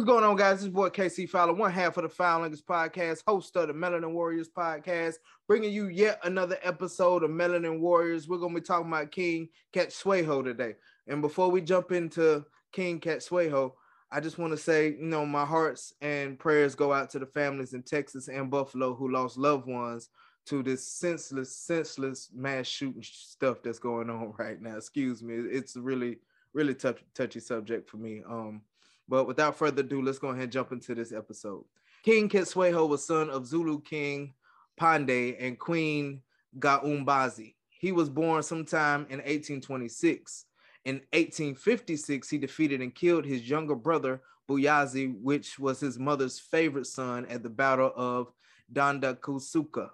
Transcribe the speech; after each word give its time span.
What's 0.00 0.08
going 0.08 0.24
on, 0.24 0.36
guys? 0.36 0.56
This 0.56 0.62
is 0.62 0.68
boy 0.70 0.88
KC 0.88 1.28
Fowler, 1.28 1.52
one 1.52 1.70
half 1.70 1.98
of 1.98 2.04
the 2.04 2.08
Fowlingers 2.08 2.64
podcast, 2.64 3.22
host 3.26 3.54
of 3.56 3.68
the 3.68 3.74
Melanin 3.74 4.12
Warriors 4.12 4.48
podcast, 4.48 5.16
bringing 5.46 5.74
you 5.74 5.88
yet 5.88 6.18
another 6.24 6.56
episode 6.62 7.22
of 7.22 7.30
Melanin 7.30 7.80
Warriors. 7.80 8.26
We're 8.26 8.38
going 8.38 8.54
to 8.54 8.60
be 8.62 8.66
talking 8.66 8.88
about 8.88 9.10
King 9.10 9.50
Cetshwayo 9.74 10.42
today. 10.42 10.76
And 11.06 11.20
before 11.20 11.50
we 11.50 11.60
jump 11.60 11.92
into 11.92 12.46
King 12.72 12.98
Cetshwayo, 12.98 13.72
I 14.10 14.20
just 14.20 14.38
want 14.38 14.52
to 14.52 14.56
say, 14.56 14.92
you 14.92 15.04
know, 15.04 15.26
my 15.26 15.44
hearts 15.44 15.92
and 16.00 16.38
prayers 16.38 16.74
go 16.74 16.94
out 16.94 17.10
to 17.10 17.18
the 17.18 17.26
families 17.26 17.74
in 17.74 17.82
Texas 17.82 18.28
and 18.28 18.50
Buffalo 18.50 18.94
who 18.94 19.12
lost 19.12 19.36
loved 19.36 19.66
ones 19.66 20.08
to 20.46 20.62
this 20.62 20.88
senseless, 20.88 21.54
senseless 21.54 22.30
mass 22.34 22.66
shooting 22.66 23.02
stuff 23.02 23.58
that's 23.62 23.78
going 23.78 24.08
on 24.08 24.32
right 24.38 24.62
now. 24.62 24.78
Excuse 24.78 25.22
me. 25.22 25.34
It's 25.34 25.76
really, 25.76 26.20
really 26.54 26.72
touch, 26.72 27.04
touchy 27.14 27.40
subject 27.40 27.90
for 27.90 27.98
me. 27.98 28.22
Um, 28.26 28.62
but 29.10 29.26
without 29.26 29.56
further 29.56 29.82
ado, 29.82 30.00
let's 30.00 30.20
go 30.20 30.28
ahead 30.28 30.44
and 30.44 30.52
jump 30.52 30.70
into 30.70 30.94
this 30.94 31.12
episode. 31.12 31.64
King 32.04 32.28
Cetshwayo 32.28 32.88
was 32.88 33.04
son 33.04 33.28
of 33.28 33.44
Zulu 33.44 33.82
King 33.82 34.32
Pandey 34.80 35.36
and 35.38 35.58
Queen 35.58 36.22
Gaumbazi. 36.58 37.54
He 37.68 37.90
was 37.90 38.08
born 38.08 38.42
sometime 38.44 39.00
in 39.10 39.18
1826. 39.18 40.46
In 40.84 40.94
1856, 41.12 42.30
he 42.30 42.38
defeated 42.38 42.80
and 42.80 42.94
killed 42.94 43.26
his 43.26 43.50
younger 43.50 43.74
brother 43.74 44.22
Buyazi, 44.48 45.20
which 45.20 45.58
was 45.58 45.80
his 45.80 45.98
mother's 45.98 46.38
favorite 46.38 46.86
son 46.86 47.26
at 47.26 47.42
the 47.42 47.50
Battle 47.50 47.92
of 47.96 48.32
Dandakusuka 48.72 49.90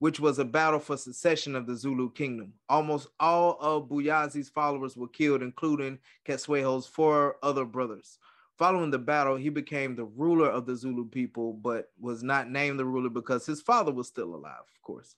which 0.00 0.18
was 0.18 0.38
a 0.38 0.44
battle 0.44 0.80
for 0.80 0.96
succession 0.96 1.54
of 1.54 1.66
the 1.66 1.76
Zulu 1.76 2.10
kingdom. 2.12 2.54
Almost 2.68 3.08
all 3.20 3.58
of 3.60 3.88
Buyazi's 3.88 4.48
followers 4.48 4.96
were 4.96 5.08
killed, 5.08 5.42
including 5.42 5.98
Cetshwayo's 6.26 6.86
four 6.86 7.36
other 7.42 7.66
brothers. 7.66 8.18
Following 8.56 8.90
the 8.90 8.98
battle, 8.98 9.36
he 9.36 9.50
became 9.50 9.94
the 9.94 10.04
ruler 10.04 10.48
of 10.48 10.64
the 10.64 10.74
Zulu 10.74 11.06
people, 11.06 11.52
but 11.52 11.90
was 12.00 12.22
not 12.22 12.50
named 12.50 12.78
the 12.78 12.84
ruler 12.84 13.10
because 13.10 13.44
his 13.44 13.60
father 13.60 13.92
was 13.92 14.08
still 14.08 14.34
alive, 14.34 14.64
of 14.74 14.82
course. 14.82 15.16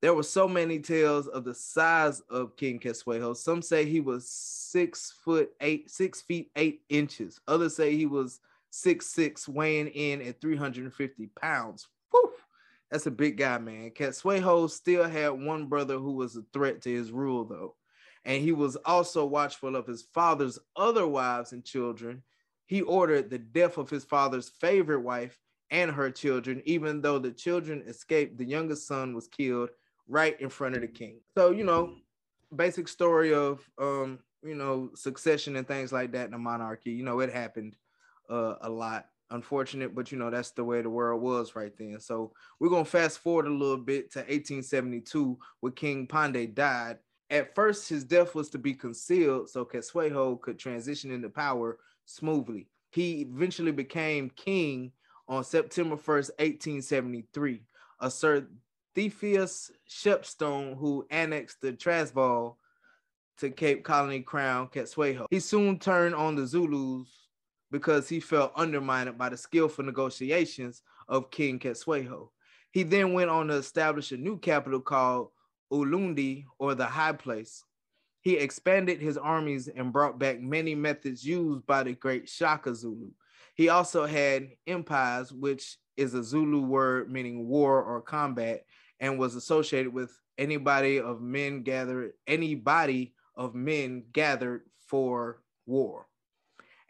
There 0.00 0.14
were 0.14 0.22
so 0.22 0.46
many 0.46 0.78
tales 0.78 1.26
of 1.26 1.44
the 1.44 1.54
size 1.54 2.20
of 2.30 2.56
King 2.56 2.78
Cetshwayo. 2.78 3.36
Some 3.36 3.60
say 3.60 3.86
he 3.86 4.00
was 4.00 4.28
six 4.28 5.14
foot 5.24 5.50
eight, 5.60 5.90
six 5.90 6.22
feet 6.22 6.52
eight 6.54 6.82
inches. 6.88 7.40
Others 7.48 7.74
say 7.74 7.96
he 7.96 8.06
was 8.06 8.38
six 8.70 9.06
six, 9.06 9.48
weighing 9.48 9.88
in 9.88 10.22
at 10.22 10.40
350 10.40 11.26
pounds. 11.40 11.88
Whew 12.10 12.32
that's 12.94 13.06
a 13.06 13.10
big 13.10 13.36
guy, 13.36 13.58
man. 13.58 13.90
Cetshwayo 13.90 14.70
still 14.70 15.02
had 15.02 15.30
one 15.30 15.66
brother 15.66 15.98
who 15.98 16.12
was 16.12 16.36
a 16.36 16.44
threat 16.52 16.80
to 16.82 16.94
his 16.94 17.10
rule, 17.10 17.44
though. 17.44 17.74
And 18.24 18.40
he 18.40 18.52
was 18.52 18.76
also 18.84 19.26
watchful 19.26 19.74
of 19.74 19.84
his 19.84 20.02
father's 20.14 20.60
other 20.76 21.04
wives 21.04 21.50
and 21.50 21.64
children. 21.64 22.22
He 22.66 22.82
ordered 22.82 23.30
the 23.30 23.38
death 23.38 23.78
of 23.78 23.90
his 23.90 24.04
father's 24.04 24.48
favorite 24.48 25.00
wife 25.00 25.40
and 25.72 25.90
her 25.90 26.08
children, 26.08 26.62
even 26.66 27.00
though 27.00 27.18
the 27.18 27.32
children 27.32 27.82
escaped, 27.88 28.38
the 28.38 28.44
youngest 28.44 28.86
son 28.86 29.12
was 29.12 29.26
killed 29.26 29.70
right 30.06 30.40
in 30.40 30.48
front 30.48 30.76
of 30.76 30.80
the 30.80 30.86
king. 30.86 31.18
So, 31.36 31.50
you 31.50 31.64
know, 31.64 31.96
basic 32.54 32.86
story 32.86 33.34
of 33.34 33.68
um, 33.76 34.20
you 34.44 34.54
know, 34.54 34.90
succession 34.94 35.56
and 35.56 35.66
things 35.66 35.92
like 35.92 36.12
that 36.12 36.28
in 36.28 36.34
a 36.34 36.38
monarchy. 36.38 36.92
You 36.92 37.02
know, 37.02 37.18
it 37.18 37.32
happened 37.32 37.74
uh, 38.30 38.54
a 38.60 38.70
lot 38.70 39.06
unfortunate, 39.34 39.94
but 39.94 40.10
you 40.10 40.18
know, 40.18 40.30
that's 40.30 40.52
the 40.52 40.64
way 40.64 40.80
the 40.80 40.88
world 40.88 41.20
was 41.20 41.54
right 41.54 41.76
then. 41.76 42.00
So 42.00 42.32
we're 42.58 42.70
gonna 42.70 42.84
fast 42.84 43.18
forward 43.18 43.46
a 43.46 43.50
little 43.50 43.76
bit 43.76 44.12
to 44.12 44.20
1872, 44.20 45.38
where 45.60 45.72
King 45.72 46.06
Pandey 46.06 46.54
died. 46.54 46.98
At 47.30 47.54
first, 47.54 47.88
his 47.88 48.04
death 48.04 48.34
was 48.34 48.48
to 48.50 48.58
be 48.58 48.74
concealed 48.74 49.50
so 49.50 49.64
Cetshwayo 49.64 50.40
could 50.40 50.58
transition 50.58 51.10
into 51.10 51.28
power 51.28 51.78
smoothly. 52.04 52.68
He 52.90 53.22
eventually 53.22 53.72
became 53.72 54.30
king 54.30 54.92
on 55.26 55.42
September 55.42 55.96
1st, 55.96 56.30
1873. 56.38 57.62
A 58.00 58.10
Sir 58.10 58.46
Theseus 58.94 59.72
Shepstone, 59.88 60.76
who 60.78 61.06
annexed 61.10 61.60
the 61.60 61.72
Transvaal 61.72 62.58
to 63.38 63.50
Cape 63.50 63.82
Colony 63.82 64.20
Crown 64.20 64.68
Cetshwayo. 64.68 65.26
He 65.30 65.40
soon 65.40 65.78
turned 65.78 66.14
on 66.14 66.36
the 66.36 66.46
Zulus 66.46 67.08
because 67.74 68.08
he 68.08 68.20
felt 68.20 68.52
undermined 68.54 69.18
by 69.18 69.28
the 69.28 69.36
skillful 69.36 69.84
negotiations 69.84 70.82
of 71.08 71.32
King 71.32 71.58
Cetshwayo. 71.58 72.28
He 72.70 72.84
then 72.84 73.14
went 73.14 73.30
on 73.30 73.48
to 73.48 73.54
establish 73.54 74.12
a 74.12 74.16
new 74.16 74.38
capital 74.38 74.78
called 74.78 75.30
Ulundi, 75.72 76.44
or 76.60 76.76
the 76.76 76.86
High 76.86 77.14
Place. 77.14 77.64
He 78.20 78.36
expanded 78.36 79.00
his 79.00 79.18
armies 79.18 79.66
and 79.66 79.92
brought 79.92 80.20
back 80.20 80.40
many 80.40 80.76
methods 80.76 81.26
used 81.26 81.66
by 81.66 81.82
the 81.82 81.94
great 81.94 82.28
Shaka 82.28 82.76
Zulu. 82.76 83.10
He 83.56 83.70
also 83.70 84.06
had 84.06 84.50
impis, 84.68 85.32
which 85.32 85.76
is 85.96 86.14
a 86.14 86.22
Zulu 86.22 86.60
word 86.60 87.10
meaning 87.10 87.48
war 87.48 87.82
or 87.82 88.00
combat, 88.00 88.66
and 89.00 89.18
was 89.18 89.34
associated 89.34 89.92
with 89.92 90.16
anybody 90.38 91.00
of 91.00 91.20
men 91.20 91.64
gathered, 91.64 92.12
anybody 92.28 93.14
of 93.34 93.56
men 93.56 94.04
gathered 94.12 94.62
for 94.86 95.42
war 95.66 96.06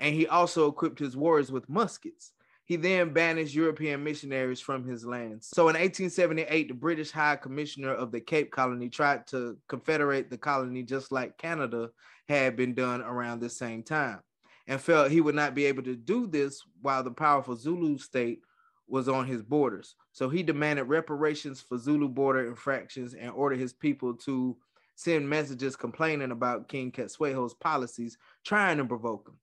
and 0.04 0.14
he 0.14 0.26
also 0.26 0.68
equipped 0.68 0.98
his 0.98 1.16
warriors 1.16 1.50
with 1.50 1.66
muskets. 1.66 2.32
He 2.66 2.76
then 2.76 3.14
banished 3.14 3.54
European 3.54 4.04
missionaries 4.04 4.60
from 4.60 4.86
his 4.86 5.06
lands. 5.06 5.48
So 5.48 5.62
in 5.62 5.76
1878, 5.76 6.68
the 6.68 6.74
British 6.74 7.10
High 7.10 7.36
Commissioner 7.36 7.94
of 7.94 8.12
the 8.12 8.20
Cape 8.20 8.50
Colony 8.50 8.90
tried 8.90 9.26
to 9.28 9.56
confederate 9.66 10.28
the 10.28 10.36
colony 10.36 10.82
just 10.82 11.10
like 11.10 11.38
Canada 11.38 11.88
had 12.28 12.54
been 12.54 12.74
done 12.74 13.00
around 13.00 13.40
the 13.40 13.48
same 13.48 13.82
time 13.82 14.20
and 14.66 14.78
felt 14.78 15.10
he 15.10 15.22
would 15.22 15.34
not 15.34 15.54
be 15.54 15.64
able 15.64 15.82
to 15.84 15.96
do 15.96 16.26
this 16.26 16.62
while 16.82 17.02
the 17.02 17.10
powerful 17.10 17.56
Zulu 17.56 17.96
state 17.96 18.40
was 18.86 19.08
on 19.08 19.26
his 19.26 19.42
borders. 19.42 19.94
So 20.12 20.28
he 20.28 20.42
demanded 20.42 20.84
reparations 20.84 21.62
for 21.62 21.78
Zulu 21.78 22.10
border 22.10 22.46
infractions 22.46 23.14
and 23.14 23.30
ordered 23.30 23.58
his 23.58 23.72
people 23.72 24.12
to 24.16 24.54
send 24.96 25.30
messages 25.30 25.76
complaining 25.76 26.30
about 26.30 26.68
King 26.68 26.92
Cetshwayo's 26.92 27.54
policies, 27.54 28.18
trying 28.44 28.76
to 28.76 28.84
provoke 28.84 29.28
him. 29.28 29.38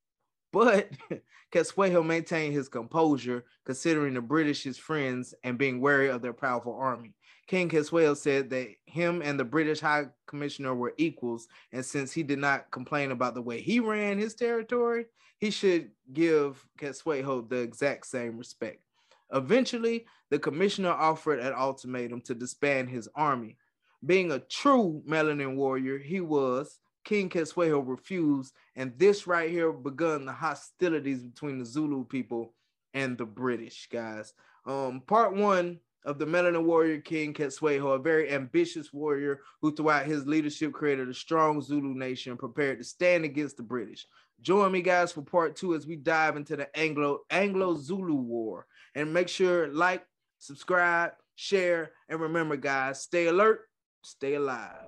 But 0.51 0.91
Cetshwayo 1.53 2.05
maintained 2.05 2.53
his 2.53 2.67
composure, 2.67 3.45
considering 3.65 4.13
the 4.13 4.21
British 4.21 4.63
his 4.63 4.77
friends 4.77 5.33
and 5.43 5.57
being 5.57 5.81
wary 5.81 6.09
of 6.09 6.21
their 6.21 6.33
powerful 6.33 6.75
army. 6.75 7.13
King 7.47 7.69
Cetshwayo 7.69 8.15
said 8.15 8.49
that 8.51 8.69
him 8.85 9.21
and 9.21 9.39
the 9.39 9.43
British 9.43 9.79
High 9.79 10.05
Commissioner 10.27 10.73
were 10.73 10.93
equals, 10.97 11.47
and 11.71 11.85
since 11.85 12.11
he 12.11 12.23
did 12.23 12.39
not 12.39 12.71
complain 12.71 13.11
about 13.11 13.33
the 13.33 13.41
way 13.41 13.61
he 13.61 13.79
ran 13.79 14.17
his 14.17 14.35
territory, 14.35 15.05
he 15.37 15.51
should 15.51 15.91
give 16.13 16.65
Cetshwayo 16.79 17.49
the 17.49 17.57
exact 17.57 18.07
same 18.07 18.37
respect. 18.37 18.79
Eventually, 19.33 20.05
the 20.29 20.39
commissioner 20.39 20.91
offered 20.91 21.39
an 21.39 21.53
ultimatum 21.53 22.21
to 22.21 22.35
disband 22.35 22.89
his 22.89 23.09
army. 23.15 23.57
Being 24.05 24.31
a 24.31 24.39
true 24.39 25.03
melanin 25.07 25.55
warrior, 25.55 25.97
he 25.97 26.21
was 26.21 26.79
King 27.03 27.29
Cetshwayo 27.29 27.85
refused, 27.85 28.53
and 28.75 28.93
this 28.97 29.27
right 29.27 29.49
here 29.49 29.71
begun 29.71 30.25
the 30.25 30.31
hostilities 30.31 31.23
between 31.23 31.59
the 31.59 31.65
Zulu 31.65 32.05
people 32.05 32.53
and 32.93 33.17
the 33.17 33.25
British 33.25 33.87
guys. 33.91 34.33
Um, 34.65 35.01
part 35.07 35.35
one 35.35 35.79
of 36.05 36.19
the 36.19 36.25
Melanin 36.25 36.63
Warrior 36.63 36.99
King 36.99 37.33
Cetshwayo, 37.33 37.95
a 37.95 37.99
very 37.99 38.31
ambitious 38.31 38.91
warrior 38.91 39.41
who, 39.61 39.73
throughout 39.73 40.05
his 40.05 40.25
leadership, 40.25 40.73
created 40.73 41.09
a 41.09 41.13
strong 41.13 41.61
Zulu 41.61 41.93
nation 41.93 42.37
prepared 42.37 42.79
to 42.79 42.83
stand 42.83 43.25
against 43.25 43.57
the 43.57 43.63
British. 43.63 44.05
Join 44.41 44.71
me, 44.71 44.81
guys, 44.81 45.11
for 45.11 45.21
part 45.21 45.55
two 45.55 45.75
as 45.75 45.85
we 45.85 45.95
dive 45.95 46.35
into 46.35 46.55
the 46.55 46.75
Anglo 46.77 47.19
Anglo 47.29 47.75
Zulu 47.75 48.15
War. 48.15 48.65
And 48.95 49.13
make 49.13 49.29
sure 49.29 49.67
like, 49.67 50.03
subscribe, 50.39 51.11
share, 51.35 51.91
and 52.09 52.19
remember, 52.19 52.57
guys, 52.57 53.01
stay 53.01 53.27
alert, 53.27 53.61
stay 54.01 54.33
alive. 54.35 54.85